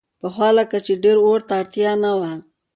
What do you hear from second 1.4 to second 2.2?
ته اړتیا نه